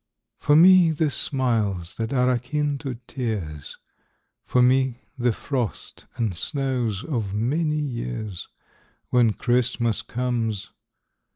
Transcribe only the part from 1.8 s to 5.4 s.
that are akin to tears, For me, the